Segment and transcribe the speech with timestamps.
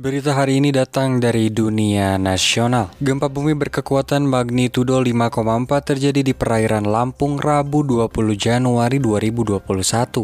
[0.00, 2.88] Berita hari ini datang dari dunia nasional.
[3.04, 9.60] Gempa bumi berkekuatan magnitudo 5,4 terjadi di perairan Lampung Rabu 20 Januari 2021.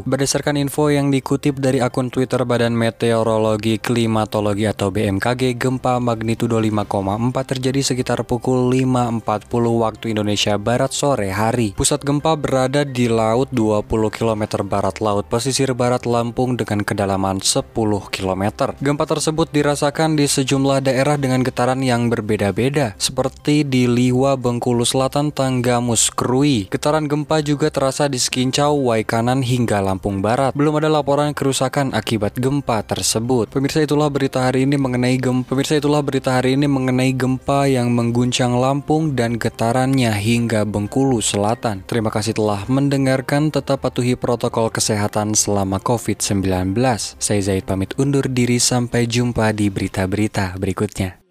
[0.09, 7.37] Berdasarkan info yang dikutip dari akun Twitter Badan Meteorologi Klimatologi atau BMKG, gempa magnitudo 5,4
[7.45, 9.29] terjadi sekitar pukul 5.40
[9.77, 11.77] waktu Indonesia Barat sore hari.
[11.77, 17.77] Pusat gempa berada di laut 20 km barat laut pesisir barat Lampung dengan kedalaman 10
[18.09, 18.73] km.
[18.81, 24.87] Gempa tersebut di dirasakan di sejumlah daerah dengan getaran yang berbeda-beda, seperti di Liwa, Bengkulu
[24.87, 26.71] Selatan, Tanggamus, Krui.
[26.71, 30.55] Getaran gempa juga terasa di Sekincau, Waikanan, hingga Lampung Barat.
[30.55, 33.51] Belum ada laporan kerusakan akibat gempa tersebut.
[33.51, 35.51] Pemirsa itulah berita hari ini mengenai gempa.
[35.51, 41.83] Pemirsa itulah berita hari ini mengenai gempa yang mengguncang Lampung dan getarannya hingga Bengkulu Selatan.
[41.91, 43.51] Terima kasih telah mendengarkan.
[43.51, 46.79] Tetap patuhi protokol kesehatan selama COVID-19.
[47.19, 51.26] Saya Zaid pamit undur diri sampai jumpa di berita-berita berikutnya.